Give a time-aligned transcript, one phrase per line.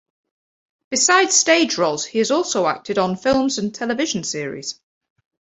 [0.89, 4.79] Besides stage roles he has also acted on films and television series.